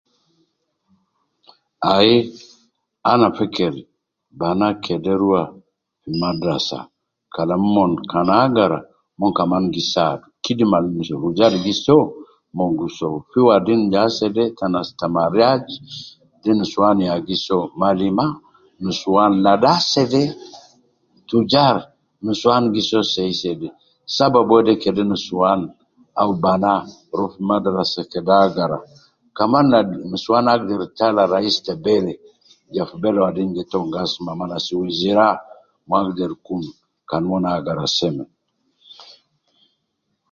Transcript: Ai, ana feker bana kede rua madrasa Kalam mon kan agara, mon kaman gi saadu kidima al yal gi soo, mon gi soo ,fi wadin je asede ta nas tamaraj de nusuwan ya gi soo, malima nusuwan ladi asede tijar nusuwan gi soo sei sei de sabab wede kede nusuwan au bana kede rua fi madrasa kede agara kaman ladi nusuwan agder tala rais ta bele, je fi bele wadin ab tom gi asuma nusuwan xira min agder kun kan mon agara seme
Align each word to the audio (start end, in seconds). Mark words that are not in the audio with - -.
Ai, 1.93 2.11
ana 3.11 3.27
feker 3.37 3.73
bana 4.39 4.67
kede 4.83 5.13
rua 5.21 5.43
madrasa 6.21 6.79
Kalam 7.35 7.63
mon 7.75 7.91
kan 8.11 8.29
agara, 8.45 8.79
mon 9.19 9.31
kaman 9.37 9.63
gi 9.73 9.83
saadu 9.91 10.25
kidima 10.43 10.75
al 10.81 10.87
yal 11.39 11.55
gi 11.65 11.73
soo, 11.85 12.05
mon 12.57 12.71
gi 12.79 12.87
soo 12.97 13.15
,fi 13.29 13.39
wadin 13.47 13.81
je 13.91 13.99
asede 14.07 14.43
ta 14.57 14.65
nas 14.73 14.89
tamaraj 14.99 15.65
de 16.41 16.51
nusuwan 16.57 16.97
ya 17.09 17.13
gi 17.27 17.35
soo, 17.45 17.65
malima 17.81 18.25
nusuwan 18.83 19.31
ladi 19.45 19.67
asede 19.77 20.21
tijar 21.27 21.75
nusuwan 22.23 22.63
gi 22.73 22.81
soo 22.89 23.05
sei 23.13 23.33
sei 23.41 23.55
de 23.61 23.67
sabab 24.15 24.47
wede 24.53 24.73
kede 24.83 25.03
nusuwan 25.11 25.59
au 26.21 26.31
bana 26.43 26.71
kede 26.83 27.15
rua 27.17 27.27
fi 27.33 27.39
madrasa 27.49 28.01
kede 28.11 28.33
agara 28.45 28.77
kaman 29.37 29.65
ladi 29.73 29.95
nusuwan 30.09 30.45
agder 30.53 30.81
tala 30.97 31.23
rais 31.33 31.55
ta 31.65 31.73
bele, 31.85 32.13
je 32.73 32.81
fi 32.89 32.95
bele 33.03 33.19
wadin 33.25 33.49
ab 33.61 33.67
tom 33.71 33.83
gi 33.93 33.99
asuma 34.03 34.31
nusuwan 34.51 34.89
xira 34.99 35.27
min 35.89 35.97
agder 36.09 36.33
kun 36.47 36.63
kan 37.09 37.23
mon 37.29 37.45
agara 37.57 37.85
seme 37.97 38.23